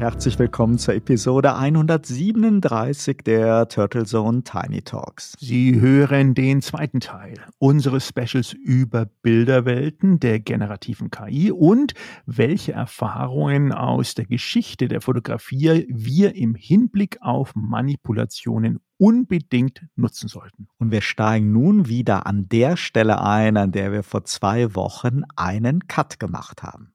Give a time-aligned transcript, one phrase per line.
[0.00, 5.34] Herzlich willkommen zur Episode 137 der Turtle Zone Tiny Talks.
[5.38, 11.92] Sie hören den zweiten Teil unseres Specials über Bilderwelten der generativen KI und
[12.24, 20.68] welche Erfahrungen aus der Geschichte der Fotografie wir im Hinblick auf Manipulationen unbedingt nutzen sollten.
[20.78, 25.24] Und wir steigen nun wieder an der Stelle ein, an der wir vor zwei Wochen
[25.36, 26.94] einen Cut gemacht haben.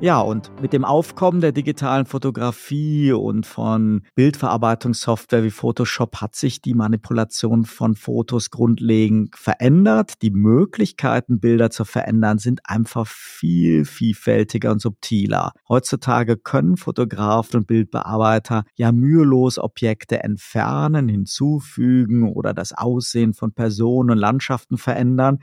[0.00, 6.62] Ja, und mit dem Aufkommen der digitalen Fotografie und von Bildverarbeitungssoftware wie Photoshop hat sich
[6.62, 10.22] die Manipulation von Fotos grundlegend verändert.
[10.22, 15.50] Die Möglichkeiten, Bilder zu verändern, sind einfach viel vielfältiger und subtiler.
[15.68, 24.10] Heutzutage können Fotografen und Bildbearbeiter ja mühelos Objekte entfernen, hinzufügen oder das Aussehen von Personen
[24.12, 25.40] und Landschaften verändern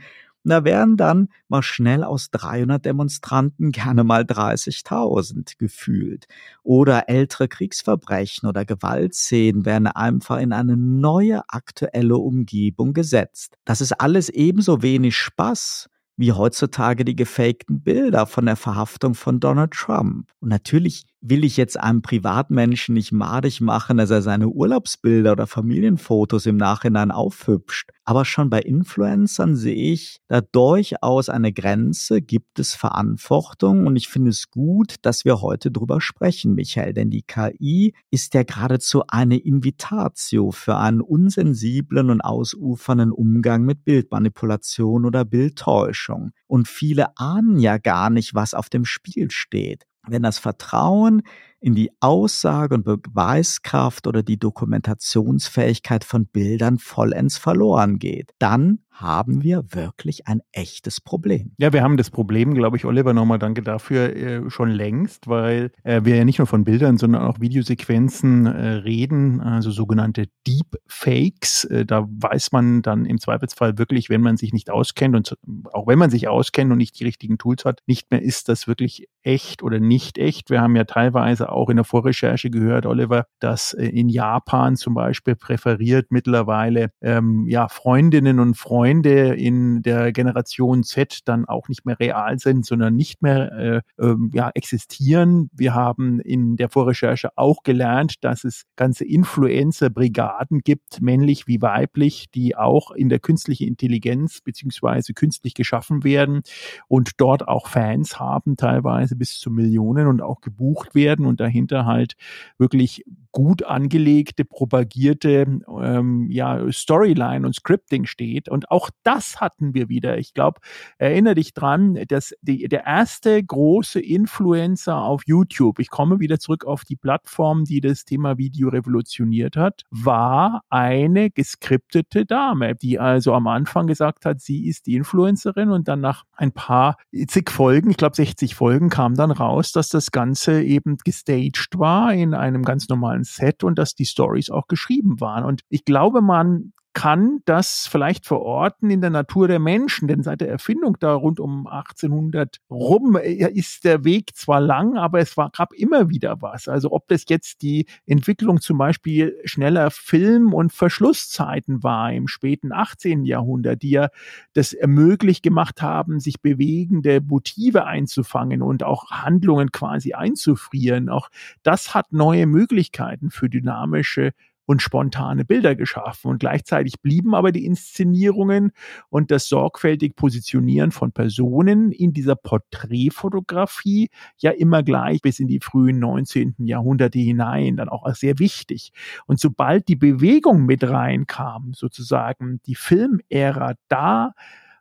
[0.49, 6.25] da wären dann mal schnell aus 300 Demonstranten gerne mal 30.000 gefühlt.
[6.63, 13.57] Oder ältere Kriegsverbrechen oder Gewaltszenen werden einfach in eine neue aktuelle Umgebung gesetzt.
[13.65, 19.39] Das ist alles ebenso wenig Spaß wie heutzutage die gefakten Bilder von der Verhaftung von
[19.39, 20.31] Donald Trump.
[20.39, 25.47] Und natürlich will ich jetzt einem Privatmenschen nicht madig machen, dass er seine Urlaubsbilder oder
[25.47, 27.89] Familienfotos im Nachhinein aufhübscht.
[28.03, 34.07] Aber schon bei Influencern sehe ich da durchaus eine Grenze, gibt es Verantwortung und ich
[34.07, 39.03] finde es gut, dass wir heute drüber sprechen, Michael, denn die KI ist ja geradezu
[39.07, 46.33] eine Invitatio für einen unsensiblen und ausufernden Umgang mit Bildmanipulation oder Bildtäuschung.
[46.45, 51.23] Und viele ahnen ja gar nicht, was auf dem Spiel steht wenn das Vertrauen
[51.65, 59.43] in die Aussage und Beweiskraft oder die Dokumentationsfähigkeit von Bildern vollends verloren geht, dann haben
[59.43, 61.51] wir wirklich ein echtes Problem.
[61.57, 65.71] Ja, wir haben das Problem, glaube ich, Oliver, nochmal danke dafür, äh, schon längst, weil
[65.83, 71.65] äh, wir ja nicht nur von Bildern, sondern auch Videosequenzen äh, reden, also sogenannte Deepfakes.
[71.65, 75.37] Äh, da weiß man dann im Zweifelsfall wirklich, wenn man sich nicht auskennt und
[75.73, 78.65] auch wenn man sich auskennt und nicht die richtigen Tools hat, nicht mehr ist das
[78.65, 80.49] wirklich echt oder nicht echt.
[80.49, 84.93] Wir haben ja teilweise auch in der Vorrecherche gehört, Oliver, dass äh, in Japan zum
[84.93, 91.85] Beispiel präferiert mittlerweile ähm, ja Freundinnen und Freunde in der Generation Z dann auch nicht
[91.85, 95.49] mehr real sind, sondern nicht mehr äh, äh, ja, existieren.
[95.53, 102.27] Wir haben in der Vorrecherche auch gelernt, dass es ganze Influencer-Brigaden gibt, männlich wie weiblich,
[102.33, 106.41] die auch in der künstlichen Intelligenz beziehungsweise künstlich geschaffen werden
[106.87, 111.85] und dort auch Fans haben, teilweise bis zu Millionen und auch gebucht werden und dahinter
[111.85, 112.13] halt
[112.57, 113.03] wirklich
[113.35, 115.45] gut angelegte, propagierte
[115.81, 118.47] ähm, ja, Storyline und Scripting steht.
[118.47, 120.17] Und auch das hatten wir wieder.
[120.17, 120.61] Ich glaube,
[120.99, 126.63] erinnere dich dran, dass die, der erste große Influencer auf YouTube, ich komme wieder zurück
[126.63, 133.33] auf die Plattform, die das Thema Video revolutioniert hat, war eine geskriptete Dame, die also
[133.33, 136.95] am Anfang gesagt hat, sie ist die Influencerin und dann nach ein paar
[137.27, 140.95] zig Folgen, ich glaube 60 Folgen, kam dann raus, dass das Ganze eben
[141.25, 145.43] gestaged war in einem ganz normalen Set und dass die Stories auch geschrieben waren.
[145.43, 150.39] Und ich glaube, man kann das vielleicht verorten in der Natur der Menschen, denn seit
[150.39, 155.35] der Erfindung da rund um 1800 rum äh, ist der Weg zwar lang, aber es
[155.35, 156.69] war, gab immer wieder was.
[156.69, 162.71] Also ob das jetzt die Entwicklung zum Beispiel schneller Film- und Verschlusszeiten war im späten
[162.71, 163.25] 18.
[163.25, 164.07] Jahrhundert, die ja
[164.53, 171.09] das ermöglicht gemacht haben, sich bewegende Motive einzufangen und auch Handlungen quasi einzufrieren.
[171.09, 171.29] Auch
[171.61, 174.31] das hat neue Möglichkeiten für dynamische
[174.65, 176.31] und spontane Bilder geschaffen.
[176.31, 178.71] Und gleichzeitig blieben aber die Inszenierungen
[179.09, 185.59] und das sorgfältig Positionieren von Personen in dieser Porträtfotografie ja immer gleich bis in die
[185.59, 186.55] frühen 19.
[186.59, 188.91] Jahrhunderte hinein, dann auch sehr wichtig.
[189.25, 194.33] Und sobald die Bewegung mit reinkam, sozusagen die Filmära, da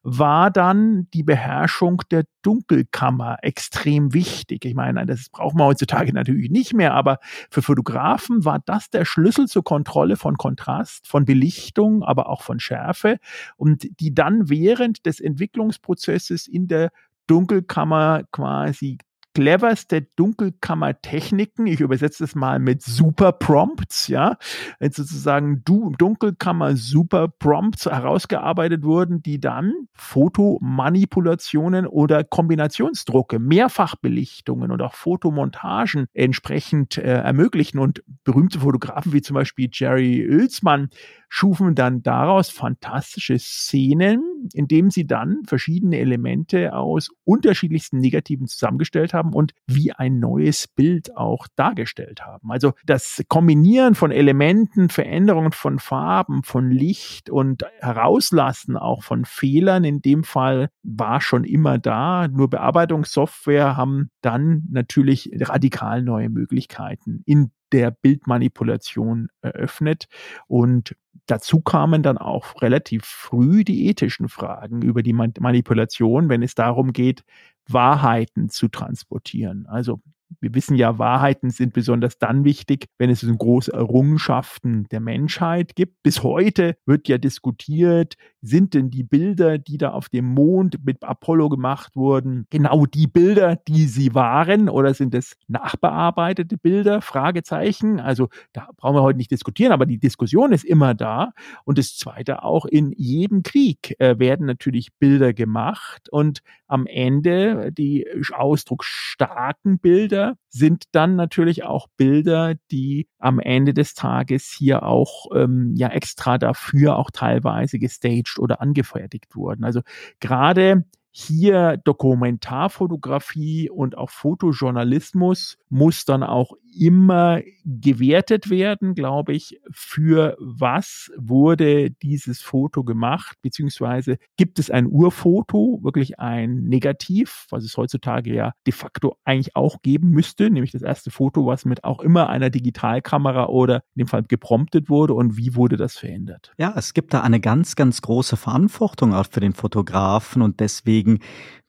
[0.05, 4.67] war dann die Beherrschung der Dunkelkammer extrem wichtig.
[4.67, 7.19] Ich meine, das braucht man heutzutage natürlich nicht mehr, aber
[7.51, 12.61] für Fotografen war das der Schlüssel zur Kontrolle von Kontrast, von Belichtung, aber auch von
[12.61, 13.17] Schärfe
[13.57, 16.91] und die dann während des Entwicklungsprozesses in der
[17.27, 18.99] Dunkelkammer quasi
[19.35, 21.67] cleverste Dunkelkammertechniken.
[21.67, 24.37] Ich übersetze es mal mit Super Prompts, ja,
[24.81, 34.95] sozusagen du Dunkelkammer Super Prompts herausgearbeitet wurden, die dann Fotomanipulationen oder Kombinationsdrucke, Mehrfachbelichtungen und auch
[34.95, 37.79] Fotomontagen entsprechend äh, ermöglichen.
[37.79, 40.91] Und berühmte Fotografen wie zum Beispiel Jerry Oelsmann
[41.37, 49.33] schufen dann daraus fantastische Szenen, indem sie dann verschiedene Elemente aus unterschiedlichsten Negativen zusammengestellt haben
[49.33, 52.53] und wie ein neues Bild auch dargestellt haben.
[52.53, 59.83] Also das Kombinieren von Elementen, Veränderungen von Farben, von Licht und Herauslassen auch von Fehlern
[59.83, 62.29] in dem Fall war schon immer da.
[62.29, 70.07] Nur Bearbeitungssoftware haben dann natürlich radikal neue Möglichkeiten in der Bildmanipulation eröffnet.
[70.47, 70.95] Und
[71.27, 76.93] dazu kamen dann auch relativ früh die ethischen Fragen über die Manipulation, wenn es darum
[76.93, 77.25] geht,
[77.67, 79.67] Wahrheiten zu transportieren.
[79.67, 80.01] Also
[80.41, 86.03] wir wissen ja, Wahrheiten sind besonders dann wichtig, wenn es große Errungenschaften der Menschheit gibt.
[86.03, 91.03] Bis heute wird ja diskutiert, sind denn die Bilder, die da auf dem Mond mit
[91.03, 97.01] Apollo gemacht wurden, genau die Bilder, die sie waren, oder sind es nachbearbeitete Bilder?
[97.01, 98.01] Fragezeichen.
[98.01, 101.33] Also da brauchen wir heute nicht diskutieren, aber die Diskussion ist immer da.
[101.65, 107.73] Und das Zweite auch in jedem Krieg äh, werden natürlich Bilder gemacht und am Ende
[107.73, 110.14] die ausdrucksstarken Bilder
[110.49, 116.39] sind dann natürlich auch Bilder, die am Ende des Tages hier auch ähm, ja extra
[116.39, 119.65] dafür auch teilweise gestaged oder angefertigt wurden.
[119.65, 119.81] Also
[120.21, 130.37] gerade hier Dokumentarfotografie und auch Fotojournalismus muss dann auch immer gewertet werden, glaube ich, für
[130.39, 137.77] was wurde dieses Foto gemacht, beziehungsweise gibt es ein Urfoto, wirklich ein Negativ, was es
[137.77, 142.01] heutzutage ja de facto eigentlich auch geben müsste, nämlich das erste Foto, was mit auch
[142.01, 146.53] immer einer Digitalkamera oder in dem Fall gepromptet wurde und wie wurde das verändert?
[146.59, 151.21] Ja, es gibt da eine ganz, ganz große Verantwortung auch für den Fotografen und deswegen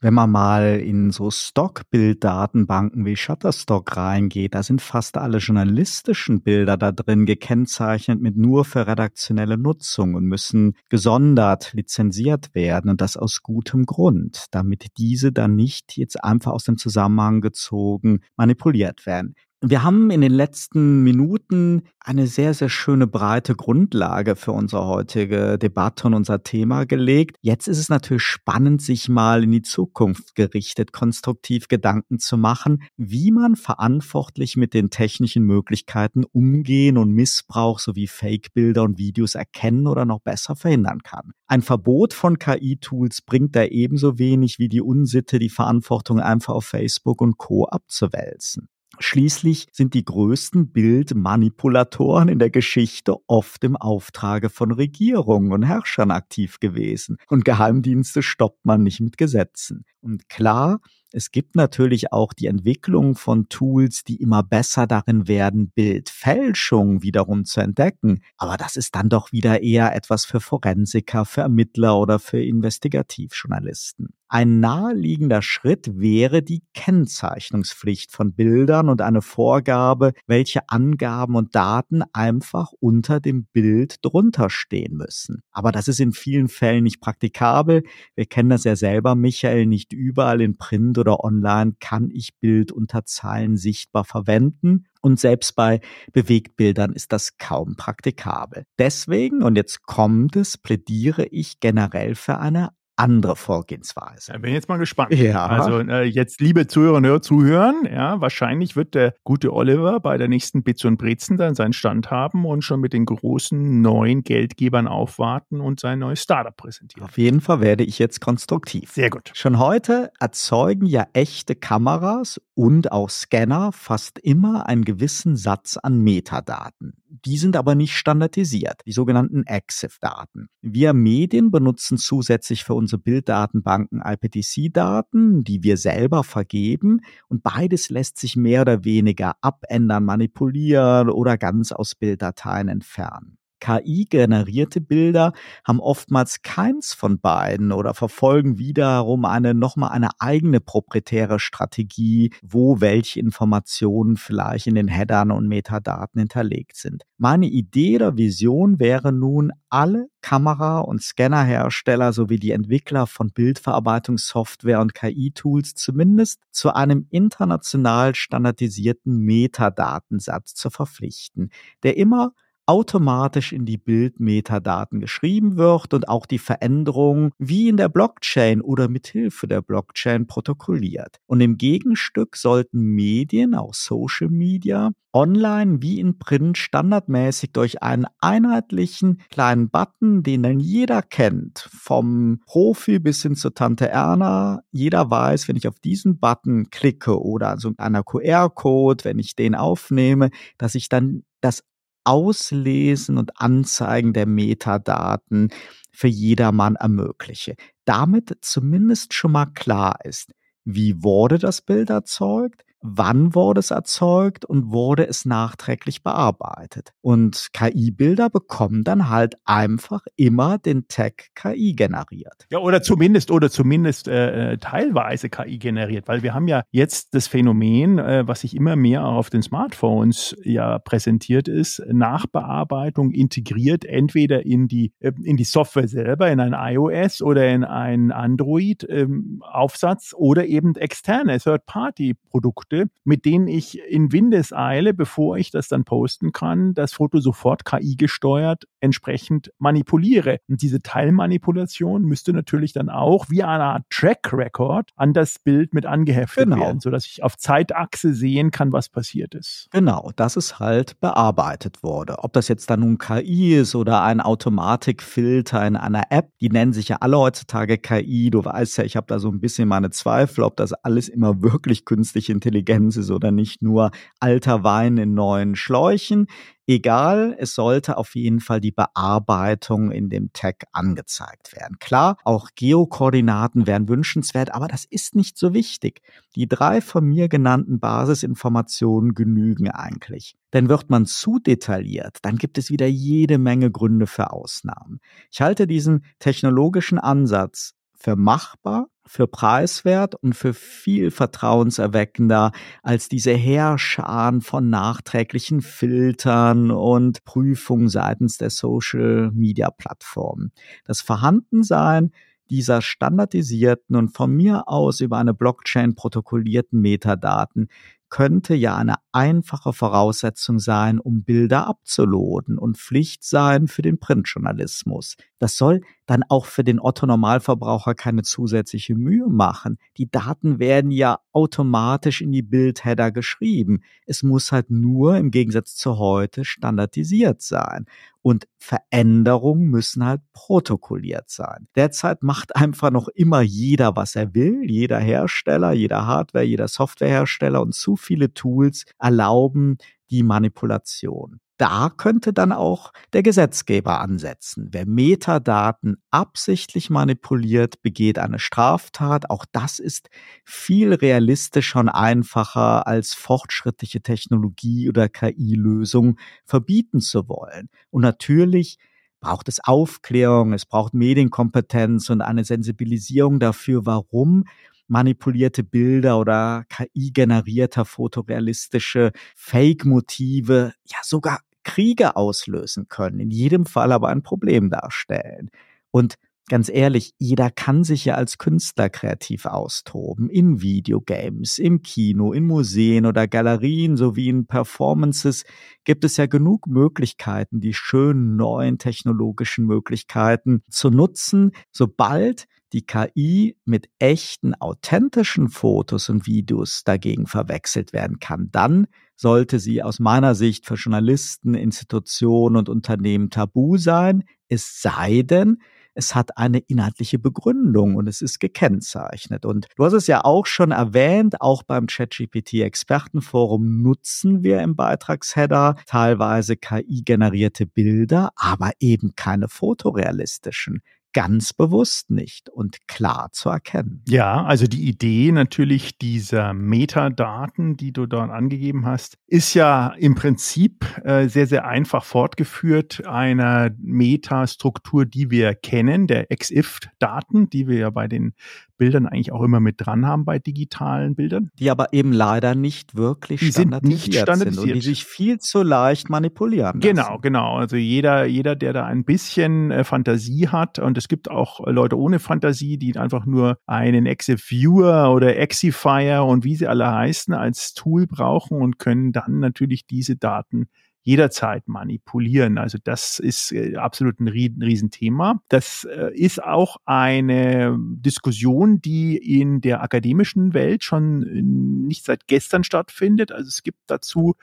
[0.06, 6.78] wenn man mal in so Stockbilddatenbanken wie Shutterstock reingeht, da sind fast alle journalistischen Bilder
[6.78, 13.18] da drin gekennzeichnet mit nur für redaktionelle Nutzung und müssen gesondert lizenziert werden und das
[13.18, 19.34] aus gutem Grund, damit diese dann nicht jetzt einfach aus dem Zusammenhang gezogen manipuliert werden.
[19.68, 25.58] Wir haben in den letzten Minuten eine sehr, sehr schöne breite Grundlage für unsere heutige
[25.58, 27.38] Debatte und unser Thema gelegt.
[27.42, 32.84] Jetzt ist es natürlich spannend, sich mal in die Zukunft gerichtet, konstruktiv Gedanken zu machen,
[32.96, 39.88] wie man verantwortlich mit den technischen Möglichkeiten umgehen und Missbrauch sowie Fake-Bilder und Videos erkennen
[39.88, 41.32] oder noch besser verhindern kann.
[41.48, 46.66] Ein Verbot von KI-Tools bringt da ebenso wenig wie die Unsitte, die Verantwortung einfach auf
[46.66, 47.66] Facebook und Co.
[47.66, 48.70] abzuwälzen.
[49.00, 56.12] Schließlich sind die größten Bildmanipulatoren in der Geschichte oft im Auftrage von Regierungen und Herrschern
[56.12, 57.18] aktiv gewesen.
[57.28, 59.86] Und Geheimdienste stoppt man nicht mit Gesetzen.
[60.02, 60.80] Und klar,
[61.16, 67.46] es gibt natürlich auch die Entwicklung von Tools, die immer besser darin werden, Bildfälschung wiederum
[67.46, 68.20] zu entdecken.
[68.36, 74.10] Aber das ist dann doch wieder eher etwas für Forensiker, für Ermittler oder für Investigativjournalisten.
[74.28, 82.02] Ein naheliegender Schritt wäre die Kennzeichnungspflicht von Bildern und eine Vorgabe, welche Angaben und Daten
[82.12, 85.44] einfach unter dem Bild drunter stehen müssen.
[85.52, 87.84] Aber das ist in vielen Fällen nicht praktikabel.
[88.16, 92.72] Wir kennen das ja selber, Michael, nicht überall in Print oder online kann ich Bild
[92.72, 94.88] unter Zeilen sichtbar verwenden.
[95.02, 95.82] Und selbst bei
[96.14, 98.64] Bewegtbildern ist das kaum praktikabel.
[98.80, 104.34] Deswegen, und jetzt kommt es, plädiere ich generell für eine andere Vorgehensweise.
[104.36, 105.14] Ich bin jetzt mal gespannt.
[105.14, 105.48] Ja.
[105.48, 110.28] Also äh, jetzt, liebe Zuhörer und zuhören, ja, wahrscheinlich wird der gute Oliver bei der
[110.28, 114.88] nächsten Bits und Brezen dann seinen Stand haben und schon mit den großen neuen Geldgebern
[114.88, 117.08] aufwarten und sein neues Startup präsentieren.
[117.08, 118.92] Auf jeden Fall werde ich jetzt konstruktiv.
[118.92, 119.32] Sehr gut.
[119.34, 126.00] Schon heute erzeugen ja echte Kameras und auch Scanner fast immer einen gewissen Satz an
[126.00, 126.94] Metadaten.
[127.26, 130.48] Die sind aber nicht standardisiert, die sogenannten EXIF-Daten.
[130.62, 138.20] Wir Medien benutzen zusätzlich für unsere Bilddatenbanken IPTC-Daten, die wir selber vergeben und beides lässt
[138.20, 143.40] sich mehr oder weniger abändern, manipulieren oder ganz aus Bilddateien entfernen.
[143.66, 151.40] KI-generierte Bilder haben oftmals keins von beiden oder verfolgen wiederum eine nochmal eine eigene proprietäre
[151.40, 157.06] Strategie, wo welche Informationen vielleicht in den Headern und Metadaten hinterlegt sind.
[157.18, 164.80] Meine Idee oder Vision wäre nun, alle Kamera- und Scannerhersteller sowie die Entwickler von Bildverarbeitungssoftware
[164.80, 171.50] und KI-Tools zumindest zu einem international standardisierten Metadatensatz zu verpflichten,
[171.84, 172.34] der immer
[172.66, 178.88] automatisch in die Bildmetadaten geschrieben wird und auch die Veränderungen wie in der Blockchain oder
[178.88, 181.18] mithilfe der Blockchain protokolliert.
[181.28, 188.06] Und im Gegenstück sollten Medien, auch Social Media, online wie in Print standardmäßig durch einen
[188.20, 194.62] einheitlichen kleinen Button, den dann jeder kennt, vom Profi bis hin zur Tante Erna.
[194.72, 199.56] Jeder weiß, wenn ich auf diesen Button klicke oder so einer QR-Code, wenn ich den
[199.56, 201.64] aufnehme, dass ich dann das
[202.06, 205.50] Auslesen und Anzeigen der Metadaten
[205.92, 207.56] für jedermann ermögliche.
[207.86, 210.32] Damit zumindest schon mal klar ist,
[210.66, 216.94] wie wurde das Bild erzeugt, wann wurde es erzeugt und wurde es nachträglich bearbeitet.
[217.02, 222.46] Und KI-Bilder bekommen dann halt einfach immer den Tag KI generiert.
[222.50, 227.14] Ja, oder zumindest, oder zumindest äh, äh teilweise KI generiert, weil wir haben ja jetzt
[227.14, 233.86] das Phänomen, äh, was sich immer mehr auf den Smartphones ja präsentiert ist, Nachbearbeitung integriert
[233.86, 240.14] entweder in die, äh, in die Software selber, in ein iOS oder in ein Android-Aufsatz
[240.14, 245.86] ähm, oder eben externe Third-Party-Produkte Produkte, mit denen ich in Windeseile, bevor ich das dann
[245.86, 250.40] posten kann, das Foto sofort KI gesteuert entsprechend manipuliere.
[250.48, 255.74] Und diese Teilmanipulation müsste natürlich dann auch wie eine Art Track Record an das Bild
[255.74, 256.60] mit angeheftet genau.
[256.60, 259.68] werden, sodass ich auf Zeitachse sehen kann, was passiert ist.
[259.72, 262.20] Genau, dass es halt bearbeitet wurde.
[262.20, 266.74] Ob das jetzt dann nun KI ist oder ein Automatikfilter in einer App, die nennen
[266.74, 268.30] sich ja alle heutzutage KI.
[268.30, 271.42] Du weißt ja, ich habe da so ein bisschen meine Zweifel, ob das alles immer
[271.42, 276.28] wirklich künstliche Intelligenz Intelligenz ist oder nicht nur alter Wein in neuen Schläuchen.
[276.68, 281.78] Egal, es sollte auf jeden Fall die Bearbeitung in dem Tag angezeigt werden.
[281.80, 286.02] Klar, auch Geokoordinaten wären wünschenswert, aber das ist nicht so wichtig.
[286.36, 290.36] Die drei von mir genannten Basisinformationen genügen eigentlich.
[290.54, 295.02] Denn wird man zu detailliert, dann gibt es wieder jede Menge Gründe für Ausnahmen.
[295.32, 302.52] Ich halte diesen technologischen Ansatz für machbar, für preiswert und für viel vertrauenserweckender
[302.84, 310.52] als diese Heerscharen von nachträglichen Filtern und Prüfungen seitens der Social Media Plattformen.
[310.86, 312.12] Das Vorhandensein
[312.50, 317.70] dieser standardisierten und von mir aus über eine Blockchain protokollierten Metadaten
[318.10, 325.16] könnte ja eine einfache Voraussetzung sein, um Bilder abzuladen und Pflicht sein für den Printjournalismus.
[325.40, 329.78] Das soll dann auch für den Otto-Normalverbraucher keine zusätzliche Mühe machen.
[329.98, 333.82] Die Daten werden ja automatisch in die Bildheader geschrieben.
[334.06, 337.86] Es muss halt nur im Gegensatz zu heute standardisiert sein.
[338.22, 341.68] Und Veränderungen müssen halt protokolliert sein.
[341.76, 344.64] Derzeit macht einfach noch immer jeder, was er will.
[344.70, 349.78] Jeder Hersteller, jeder Hardware, jeder Softwarehersteller und zu viele Tools erlauben
[350.10, 354.70] die Manipulation da könnte dann auch der Gesetzgeber ansetzen.
[354.72, 359.30] Wer Metadaten absichtlich manipuliert, begeht eine Straftat.
[359.30, 360.10] Auch das ist
[360.44, 367.70] viel realistischer und einfacher als fortschrittliche Technologie oder KI-Lösung verbieten zu wollen.
[367.90, 368.78] Und natürlich
[369.22, 374.46] braucht es Aufklärung, es braucht Medienkompetenz und eine Sensibilisierung dafür, warum
[374.88, 384.10] manipulierte Bilder oder KI-generierter fotorealistische Fake-Motive ja sogar Kriege auslösen können, in jedem Fall aber
[384.10, 385.50] ein Problem darstellen.
[385.92, 386.16] Und
[386.48, 390.30] ganz ehrlich, jeder kann sich ja als Künstler kreativ austoben.
[390.30, 395.44] In Videogames, im Kino, in Museen oder Galerien sowie in Performances
[395.84, 403.56] gibt es ja genug Möglichkeiten, die schönen neuen technologischen Möglichkeiten zu nutzen, sobald die KI
[403.64, 410.36] mit echten, authentischen Fotos und Videos dagegen verwechselt werden kann, dann sollte sie aus meiner
[410.36, 415.60] Sicht für Journalisten, Institutionen und Unternehmen tabu sein, es sei denn,
[415.94, 419.46] es hat eine inhaltliche Begründung und es ist gekennzeichnet.
[419.46, 424.76] Und du hast es ja auch schon erwähnt, auch beim ChatGPT Expertenforum nutzen wir im
[424.76, 430.82] Beitragsheader teilweise KI-generierte Bilder, aber eben keine fotorealistischen
[431.16, 434.04] ganz bewusst nicht und klar zu erkennen.
[434.06, 440.16] Ja, also die Idee natürlich dieser Metadaten, die du dort angegeben hast, ist ja im
[440.16, 447.78] Prinzip äh, sehr, sehr einfach fortgeführt einer Metastruktur, die wir kennen, der EXIF-Daten, die wir
[447.78, 448.34] ja bei den
[448.78, 451.50] Bildern eigentlich auch immer mit dran haben bei digitalen Bildern.
[451.60, 454.54] Die aber eben leider nicht wirklich die standardisiert, sind, nicht standardisiert.
[454.56, 456.96] sind und die sich viel zu leicht manipulieren lassen.
[456.96, 457.58] Genau, genau.
[457.58, 461.98] Also jeder, jeder, der da ein bisschen äh, Fantasie hat und es gibt auch Leute
[461.98, 467.74] ohne Fantasie, die einfach nur einen Exif-Viewer oder Exifier und wie sie alle heißen als
[467.74, 470.68] Tool brauchen und können dann natürlich diese Daten
[471.06, 472.58] jederzeit manipulieren.
[472.58, 475.40] Also das ist äh, absolut ein Riesenthema.
[475.50, 482.28] Das äh, ist auch eine Diskussion, die in der akademischen Welt schon äh, nicht seit
[482.28, 483.32] gestern stattfindet.
[483.32, 484.36] Also es gibt dazu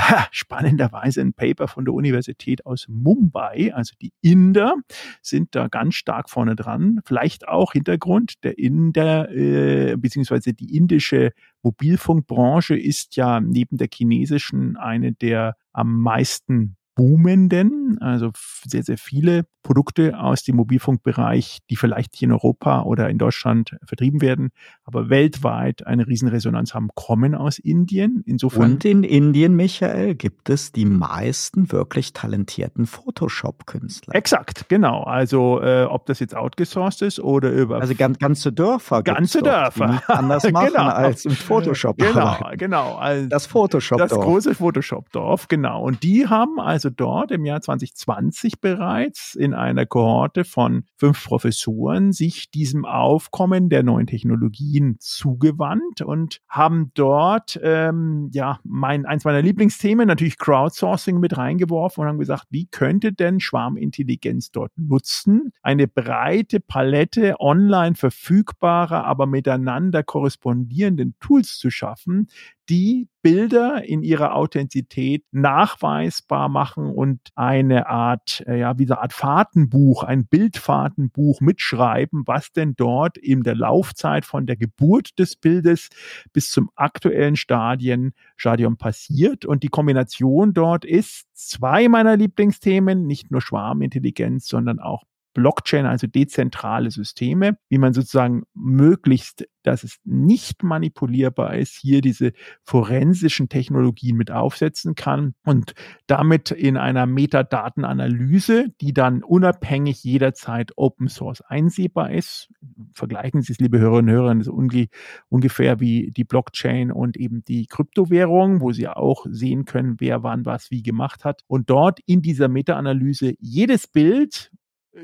[0.30, 4.74] spannenderweise ein Paper von der Universität aus Mumbai, also die Inder
[5.22, 7.00] sind da ganz stark vorne dran.
[7.04, 14.76] Vielleicht auch Hintergrund, der Inder äh, beziehungsweise die indische Mobilfunkbranche ist ja neben der chinesischen
[14.76, 18.30] eine der am meisten boomenden, also
[18.64, 23.76] sehr, sehr viele Produkte aus dem Mobilfunkbereich, die vielleicht hier in Europa oder in Deutschland
[23.84, 24.50] vertrieben werden,
[24.84, 28.22] aber weltweit eine Riesenresonanz haben, kommen aus Indien.
[28.26, 28.72] Insofern.
[28.72, 34.14] Und in Indien, Michael, gibt es die meisten wirklich talentierten Photoshop-Künstler.
[34.14, 35.02] Exakt, genau.
[35.02, 37.80] Also äh, ob das jetzt outgesourced ist oder über.
[37.80, 39.02] Also ganz, ganze Dörfer.
[39.02, 40.02] Ganze Dörfer.
[40.08, 40.88] Anders machen genau.
[40.88, 41.98] als im Photoshop.
[41.98, 42.94] Genau, genau.
[42.96, 44.08] Also das Photoshop-Dorf.
[44.08, 45.82] Das große Photoshop-Dorf, genau.
[45.82, 52.12] Und die haben also dort im Jahr 2020 bereits in einer Kohorte von fünf Professoren
[52.12, 59.42] sich diesem Aufkommen der neuen Technologien zugewandt und haben dort ähm, ja mein eins meiner
[59.42, 65.88] Lieblingsthemen natürlich Crowdsourcing mit reingeworfen und haben gesagt, wie könnte denn Schwarmintelligenz dort nutzen, eine
[65.88, 72.28] breite Palette online verfügbarer, aber miteinander korrespondierenden Tools zu schaffen,
[72.70, 79.12] die Bilder in ihrer Authentizität nachweisbar machen und eine Art, äh, ja, wie eine Art
[79.12, 85.88] Fahrtenbuch, ein Bildfahrtenbuch mitschreiben, was denn dort in der Laufzeit von der Geburt des Bildes
[86.32, 89.44] bis zum aktuellen Stadien, Stadium passiert.
[89.44, 95.02] Und die Kombination dort ist zwei meiner Lieblingsthemen, nicht nur Schwarmintelligenz, sondern auch
[95.34, 102.32] Blockchain, also dezentrale Systeme, wie man sozusagen möglichst, dass es nicht manipulierbar ist, hier diese
[102.62, 105.74] forensischen Technologien mit aufsetzen kann und
[106.06, 112.48] damit in einer Metadatenanalyse, die dann unabhängig jederzeit Open Source einsehbar ist.
[112.94, 114.88] Vergleichen Sie es, liebe Hörerinnen und Hörer, das ist
[115.28, 120.46] ungefähr wie die Blockchain und eben die Kryptowährung, wo Sie auch sehen können, wer wann
[120.46, 121.42] was wie gemacht hat.
[121.46, 124.50] Und dort in dieser Meta-Analyse jedes Bild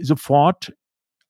[0.01, 0.75] sofort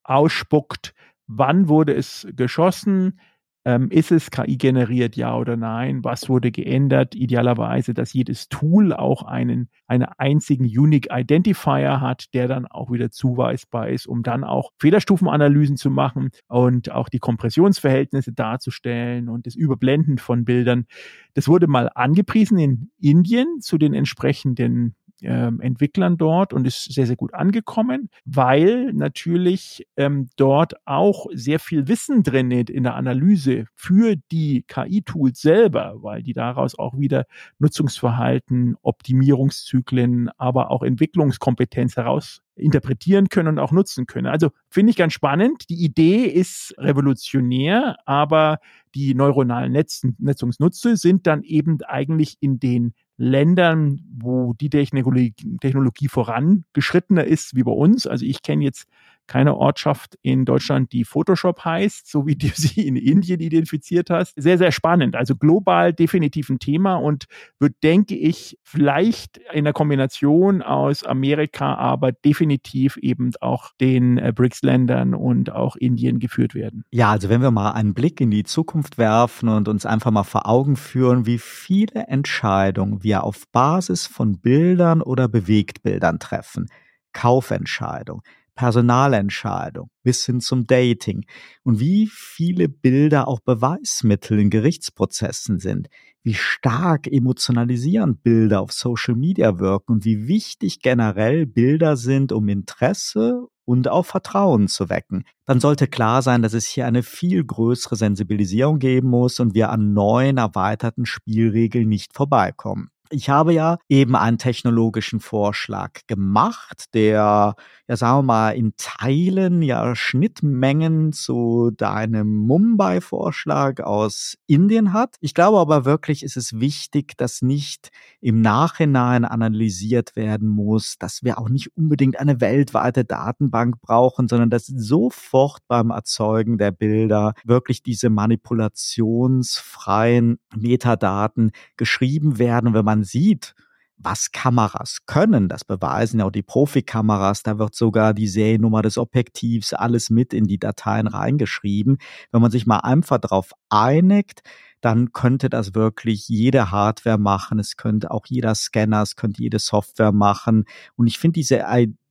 [0.04, 0.94] ausspuckt,
[1.26, 3.18] wann wurde es geschossen,
[3.66, 8.92] ähm, ist es KI generiert, ja oder nein, was wurde geändert, idealerweise, dass jedes Tool
[8.92, 14.44] auch einen, einen einzigen Unique Identifier hat, der dann auch wieder zuweisbar ist, um dann
[14.44, 20.86] auch Fehlerstufenanalysen zu machen und auch die Kompressionsverhältnisse darzustellen und das Überblenden von Bildern.
[21.34, 27.06] Das wurde mal angepriesen in Indien zu den entsprechenden ähm, Entwicklern dort und ist sehr,
[27.06, 32.94] sehr gut angekommen, weil natürlich ähm, dort auch sehr viel Wissen drin ist in der
[32.94, 37.26] Analyse für die KI-Tools selber, weil die daraus auch wieder
[37.58, 44.26] Nutzungsverhalten, Optimierungszyklen, aber auch Entwicklungskompetenz heraus interpretieren können und auch nutzen können.
[44.26, 45.68] Also finde ich ganz spannend.
[45.68, 48.58] Die Idee ist revolutionär, aber
[48.94, 56.08] die neuronalen Netz Netzungsnutze sind dann eben eigentlich in den Ländern, wo die Technologie, Technologie
[56.08, 58.06] vorangeschrittener ist wie bei uns.
[58.06, 58.86] Also ich kenne jetzt
[59.26, 64.34] keine Ortschaft in Deutschland, die Photoshop heißt, so wie du sie in Indien identifiziert hast.
[64.36, 65.16] Sehr, sehr spannend.
[65.16, 67.26] Also global definitiv ein Thema und
[67.58, 74.32] wird, denke ich, vielleicht in der Kombination aus Amerika, aber definitiv eben auch den äh,
[74.34, 76.84] BRICS-Ländern und auch Indien geführt werden.
[76.90, 80.24] Ja, also wenn wir mal einen Blick in die Zukunft werfen und uns einfach mal
[80.24, 86.66] vor Augen führen, wie viele Entscheidungen wir auf Basis von Bildern oder Bewegtbildern treffen.
[87.12, 88.22] Kaufentscheidung,
[88.56, 91.24] Personalentscheidung bis hin zum Dating.
[91.62, 95.88] Und wie viele Bilder auch Beweismittel in Gerichtsprozessen sind,
[96.24, 102.48] wie stark emotionalisierend Bilder auf Social Media wirken und wie wichtig generell Bilder sind, um
[102.48, 107.44] Interesse und auch Vertrauen zu wecken, dann sollte klar sein, dass es hier eine viel
[107.44, 112.90] größere Sensibilisierung geben muss und wir an neuen erweiterten Spielregeln nicht vorbeikommen.
[113.10, 117.54] Ich habe ja eben einen technologischen Vorschlag gemacht, der,
[117.88, 125.16] ja sagen wir mal, in Teilen ja Schnittmengen zu deinem Mumbai-Vorschlag aus Indien hat.
[125.20, 127.90] Ich glaube aber wirklich, ist es wichtig, dass nicht
[128.20, 134.50] im Nachhinein analysiert werden muss, dass wir auch nicht unbedingt eine weltweite Datenbank brauchen, sondern
[134.50, 142.74] dass sofort beim Erzeugen der Bilder wirklich diese manipulationsfreien Metadaten geschrieben werden.
[142.74, 143.54] Wenn man man sieht,
[143.98, 148.98] was Kameras können, das beweisen ja auch die Profikameras, da wird sogar die Seriennummer des
[148.98, 151.98] Objektivs, alles mit in die Dateien reingeschrieben.
[152.30, 154.42] Wenn man sich mal einfach darauf einigt,
[154.82, 159.58] dann könnte das wirklich jede Hardware machen, es könnte auch jeder Scanner, es könnte jede
[159.58, 160.64] Software machen.
[160.96, 161.64] Und ich finde diese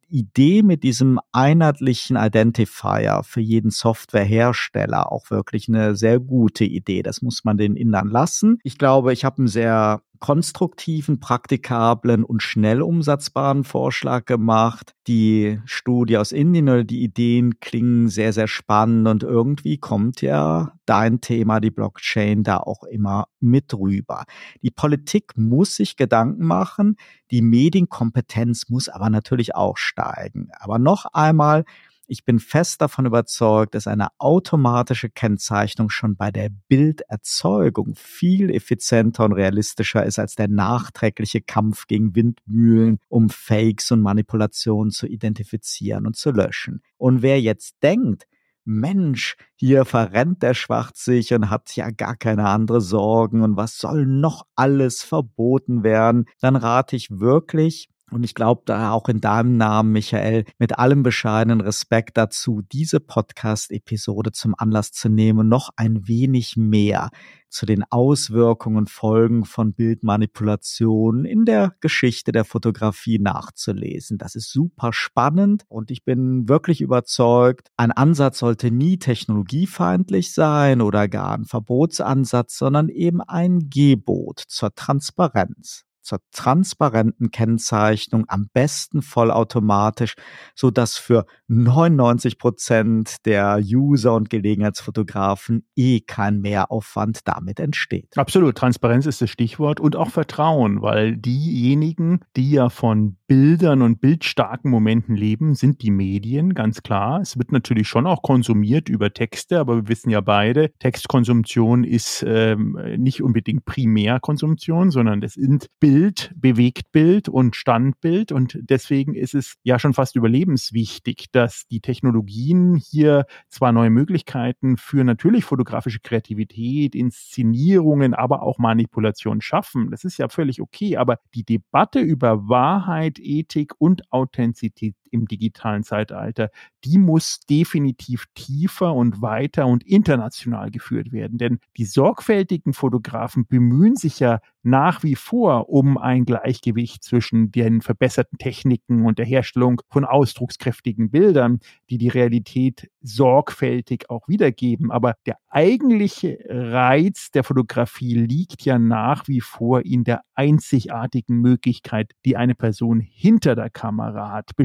[0.09, 7.03] Idee mit diesem einheitlichen Identifier für jeden Softwarehersteller auch wirklich eine sehr gute Idee.
[7.03, 8.59] Das muss man den Innern lassen.
[8.63, 14.93] Ich glaube, ich habe einen sehr konstruktiven, praktikablen und schnell umsetzbaren Vorschlag gemacht.
[15.07, 20.73] Die Studie aus Indien oder die Ideen klingen sehr, sehr spannend und irgendwie kommt ja
[20.85, 24.25] dein Thema, die Blockchain, da auch immer mit rüber.
[24.61, 26.95] Die Politik muss sich Gedanken machen,
[27.31, 30.49] die Medienkompetenz muss aber natürlich auch steigen.
[30.59, 31.65] Aber noch einmal,
[32.07, 39.25] ich bin fest davon überzeugt, dass eine automatische Kennzeichnung schon bei der Bilderzeugung viel effizienter
[39.25, 46.05] und realistischer ist als der nachträgliche Kampf gegen Windmühlen, um Fakes und Manipulationen zu identifizieren
[46.05, 46.81] und zu löschen.
[46.97, 48.25] Und wer jetzt denkt,
[48.67, 53.77] Mensch, hier verrennt der Schwarz sich und hat ja gar keine andere Sorgen und was
[53.77, 59.19] soll noch alles verboten werden, dann rate ich wirklich, und ich glaube da auch in
[59.19, 65.71] deinem Namen, Michael, mit allem bescheidenen Respekt dazu, diese Podcast-Episode zum Anlass zu nehmen, noch
[65.75, 67.09] ein wenig mehr
[67.49, 74.17] zu den Auswirkungen und Folgen von Bildmanipulation in der Geschichte der Fotografie nachzulesen.
[74.17, 80.81] Das ist super spannend und ich bin wirklich überzeugt, ein Ansatz sollte nie technologiefeindlich sein
[80.81, 89.01] oder gar ein Verbotsansatz, sondern eben ein Gebot zur Transparenz zur transparenten Kennzeichnung, am besten
[89.01, 90.15] vollautomatisch,
[90.55, 98.17] so dass für 99 Prozent der User und Gelegenheitsfotografen eh kein Mehraufwand damit entsteht.
[98.17, 98.55] Absolut.
[98.55, 104.69] Transparenz ist das Stichwort und auch Vertrauen, weil diejenigen, die ja von Bildern und bildstarken
[104.69, 107.21] Momenten leben, sind die Medien, ganz klar.
[107.21, 112.23] Es wird natürlich schon auch konsumiert über Texte, aber wir wissen ja beide, Textkonsumption ist
[112.27, 119.55] ähm, nicht unbedingt Primärkonsumption, sondern das sind Bild, Bewegtbild und Standbild und deswegen ist es
[119.63, 126.95] ja schon fast überlebenswichtig, dass die Technologien hier zwar neue Möglichkeiten für natürlich fotografische Kreativität,
[126.95, 129.89] Inszenierungen, aber auch Manipulation schaffen.
[129.89, 135.83] Das ist ja völlig okay, aber die Debatte über Wahrheit Ethik und Authentizität im digitalen
[135.83, 136.51] Zeitalter,
[136.83, 141.37] die muss definitiv tiefer und weiter und international geführt werden.
[141.37, 147.81] Denn die sorgfältigen Fotografen bemühen sich ja nach wie vor um ein Gleichgewicht zwischen den
[147.81, 154.91] verbesserten Techniken und der Herstellung von ausdruckskräftigen Bildern, die die Realität sorgfältig auch wiedergeben.
[154.91, 162.11] Aber der eigentliche Reiz der Fotografie liegt ja nach wie vor in der einzigartigen Möglichkeit,
[162.25, 164.55] die eine Person hinter der Kamera hat,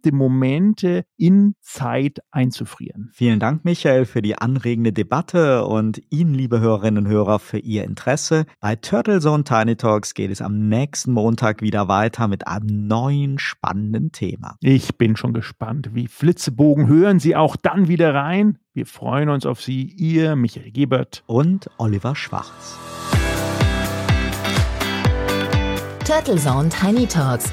[0.00, 3.10] bestimmte Momente in Zeit einzufrieren.
[3.12, 7.84] Vielen Dank, Michael, für die anregende Debatte und Ihnen, liebe Hörerinnen und Hörer, für Ihr
[7.84, 8.46] Interesse.
[8.60, 13.38] Bei Turtle Zone Tiny Talks geht es am nächsten Montag wieder weiter mit einem neuen
[13.38, 14.56] spannenden Thema.
[14.60, 15.90] Ich bin schon gespannt.
[15.92, 18.58] Wie Flitzebogen hören Sie auch dann wieder rein.
[18.72, 22.78] Wir freuen uns auf Sie, Ihr Michael Gebert und Oliver Schwarz.
[26.06, 27.52] Turtle Zone Tiny Talks,